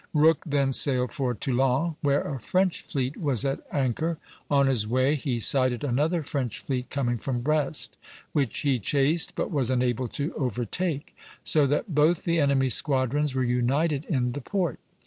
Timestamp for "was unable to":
9.51-10.33